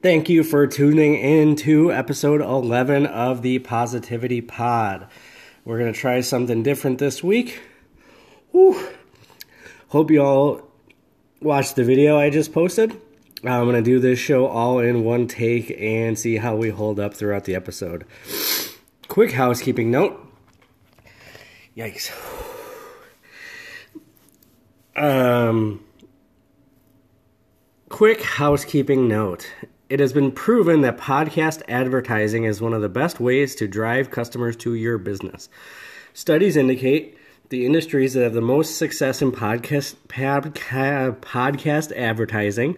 [0.00, 5.08] Thank you for tuning in to episode 11 of the Positivity Pod.
[5.64, 7.60] We're going to try something different this week.
[8.52, 8.90] Whew.
[9.88, 10.62] Hope you all
[11.42, 12.92] watched the video I just posted.
[13.42, 17.00] I'm going to do this show all in one take and see how we hold
[17.00, 18.04] up throughout the episode.
[19.08, 20.16] Quick housekeeping note.
[21.76, 22.12] Yikes.
[24.94, 25.84] Um,
[27.88, 29.52] quick housekeeping note.
[29.88, 34.10] It has been proven that podcast advertising is one of the best ways to drive
[34.10, 35.48] customers to your business.
[36.12, 37.16] Studies indicate
[37.48, 42.76] the industries that have the most success in podcast, podcast advertising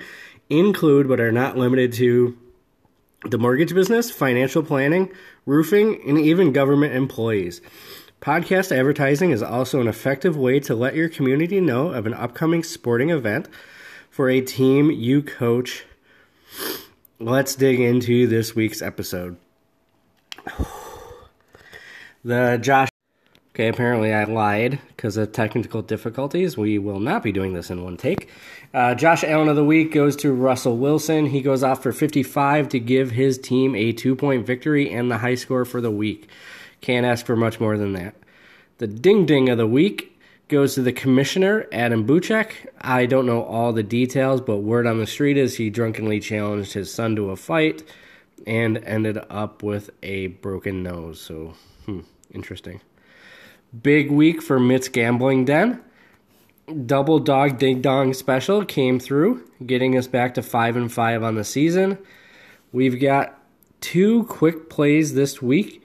[0.49, 2.39] include, but are not limited to,
[3.29, 5.11] the mortgage business, financial planning,
[5.47, 7.61] roofing, and even government employees.
[8.21, 12.63] Podcast advertising is also an effective way to let your community know of an upcoming
[12.63, 13.49] sporting event
[14.11, 15.85] for a team you coach
[17.21, 19.37] let's dig into this week's episode.
[22.25, 22.89] The Josh.
[23.55, 26.57] Okay, apparently I lied because of technical difficulties.
[26.57, 28.29] We will not be doing this in one take.
[28.73, 31.27] Uh, Josh Allen of the week goes to Russell Wilson.
[31.27, 35.19] He goes off for 55 to give his team a two point victory and the
[35.19, 36.29] high score for the week.
[36.81, 38.15] Can't ask for much more than that.
[38.79, 40.19] The ding ding of the week
[40.51, 42.53] goes to the commissioner, Adam Buchek.
[42.81, 46.75] I don't know all the details, but word on the street is he drunkenly challenged
[46.75, 47.85] his son to a fight
[48.47, 51.21] and ended up with a broken nose.
[51.21, 51.55] So,
[51.87, 52.01] hmm,
[52.35, 52.81] interesting.
[53.83, 55.81] Big week for Mitt's Gambling Den.
[56.87, 61.37] Double Dog Ding Dong special came through, getting us back to 5 and 5 on
[61.37, 61.97] the season.
[62.73, 63.41] We've got
[63.81, 65.85] two quick plays this week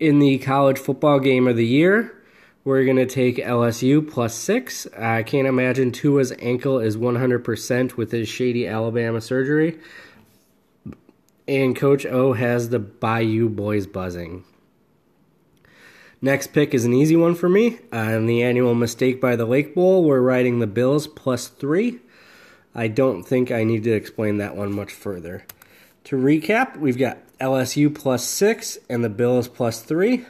[0.00, 2.21] in the college football game of the year.
[2.64, 4.86] We're going to take LSU plus six.
[4.96, 9.80] I can't imagine Tua's ankle is 100% with his shady Alabama surgery.
[11.48, 14.44] And Coach O has the Bayou boys buzzing.
[16.20, 17.80] Next pick is an easy one for me.
[17.92, 21.98] Uh, On the annual mistake by the Lake Bowl, we're riding the Bills plus three.
[22.76, 25.44] I don't think I need to explain that one much further.
[26.04, 30.26] To recap, we've got LSU plus six and the Bills plus three.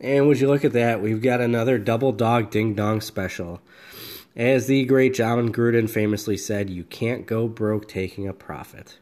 [0.00, 3.60] And would you look at that, we've got another double dog ding dong special.
[4.34, 8.98] As the great Jon Gruden famously said, you can't go broke taking a profit.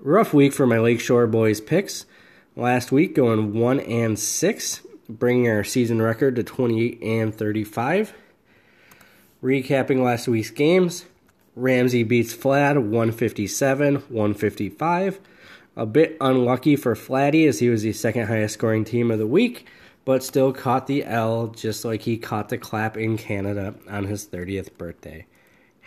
[0.00, 2.06] Rough week for my Lakeshore boys picks.
[2.54, 8.14] Last week going 1 and 6, bringing our season record to 28 and 35.
[9.42, 11.06] Recapping last week's games,
[11.56, 15.20] Ramsey beats Flad 157 155.
[15.80, 19.26] A bit unlucky for Flatty as he was the second highest scoring team of the
[19.26, 19.66] week
[20.04, 24.26] but still caught the L just like he caught the clap in Canada on his
[24.26, 25.24] 30th birthday.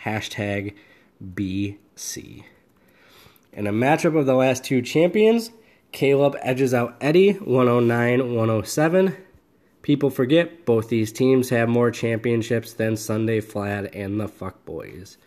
[0.04, 0.74] Hashtag
[1.22, 2.42] BC.
[3.52, 5.52] In a matchup of the last two champions,
[5.92, 9.16] Caleb edges out Eddie 109 107.
[9.82, 15.18] People forget both these teams have more championships than Sunday Flad and the Fuck Boys.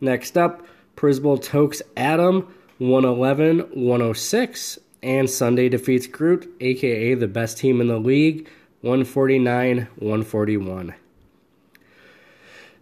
[0.00, 0.66] Next up,
[0.96, 7.98] Prisbel tokes Adam 111 106 and Sunday defeats Groot, aka the best team in the
[7.98, 8.48] league,
[8.82, 10.94] 149 141.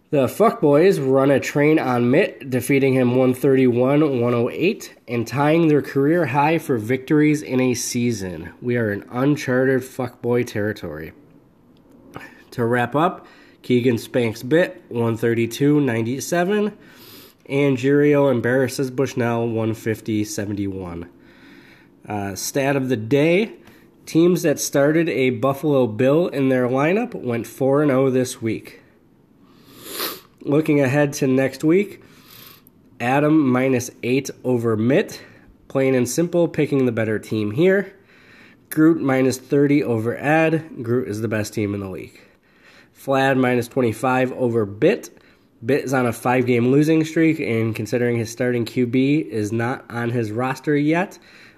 [0.09, 6.27] The Fuckboys run a train on Mitt, defeating him 131 108 and tying their career
[6.27, 8.53] high for victories in a season.
[8.61, 11.11] We are in uncharted Fuckboy territory.
[12.51, 13.27] To wrap up,
[13.63, 16.77] Keegan spanks Bit 132 97
[17.47, 21.09] and Jirio embarrasses Bushnell 150 71.
[22.07, 23.53] Uh, stat of the day
[24.05, 28.81] teams that started a Buffalo Bill in their lineup went 4 0 this week.
[30.41, 32.01] Looking ahead to next week,
[32.99, 35.21] Adam minus 8 over Mitt.
[35.67, 37.93] Plain and simple, picking the better team here.
[38.69, 40.81] Groot minus 30 over Ed.
[40.81, 42.19] Groot is the best team in the league.
[42.93, 45.16] Flad minus 25 over Bit.
[45.65, 49.85] Bit is on a five game losing streak, and considering his starting QB is not
[49.89, 51.17] on his roster yet,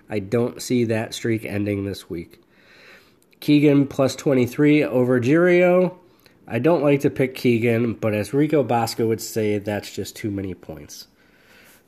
[0.10, 2.42] I don't see that streak ending this week.
[3.40, 5.96] Keegan plus 23 over Jirio.
[6.48, 10.32] I don't like to pick Keegan, but as Rico Bosco would say, that's just too
[10.32, 11.08] many points.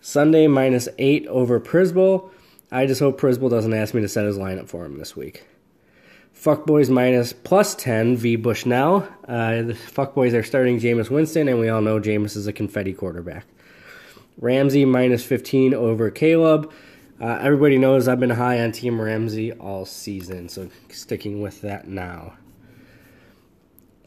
[0.01, 2.29] Sunday minus 8 over Prisbel.
[2.71, 5.45] I just hope Prisbel doesn't ask me to set his lineup for him this week.
[6.35, 9.07] Fuckboys minus plus 10 v Bushnell.
[9.27, 12.93] Uh, the Fuckboys are starting Jameis Winston, and we all know Jameis is a confetti
[12.93, 13.45] quarterback.
[14.39, 16.71] Ramsey minus 15 over Caleb.
[17.19, 21.87] Uh, everybody knows I've been high on Team Ramsey all season, so sticking with that
[21.87, 22.33] now.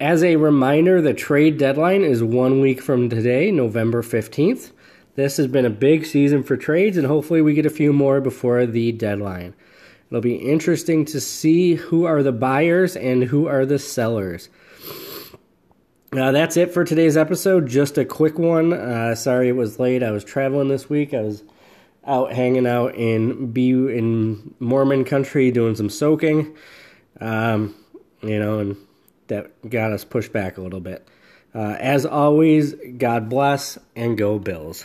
[0.00, 4.73] As a reminder, the trade deadline is one week from today, November 15th.
[5.15, 8.21] This has been a big season for trades, and hopefully, we get a few more
[8.21, 9.55] before the deadline.
[10.14, 14.49] It'll be interesting to see who are the buyers and who are the sellers.
[16.12, 17.66] Uh, that's it for today's episode.
[17.66, 18.72] Just a quick one.
[18.72, 20.05] Uh, sorry it was late.
[20.05, 21.14] I was traveling this week.
[21.14, 21.43] I was
[22.06, 26.56] out hanging out in B in Mormon country doing some soaking.
[27.20, 27.75] Um,
[28.22, 28.76] you know, and
[29.26, 31.08] that got us pushed back a little bit.
[31.52, 34.81] Uh, as always, God bless and go Bills.